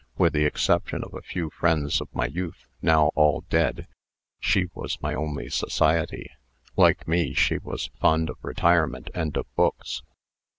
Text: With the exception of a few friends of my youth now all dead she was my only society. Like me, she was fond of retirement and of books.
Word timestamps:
With 0.17 0.33
the 0.33 0.45
exception 0.45 1.03
of 1.03 1.13
a 1.13 1.21
few 1.21 1.51
friends 1.51 2.01
of 2.01 2.09
my 2.11 2.25
youth 2.25 2.65
now 2.81 3.11
all 3.13 3.41
dead 3.51 3.85
she 4.39 4.67
was 4.73 4.99
my 4.99 5.13
only 5.13 5.47
society. 5.47 6.31
Like 6.75 7.07
me, 7.07 7.35
she 7.35 7.59
was 7.59 7.91
fond 7.99 8.31
of 8.31 8.43
retirement 8.43 9.11
and 9.13 9.37
of 9.37 9.45
books. 9.55 10.01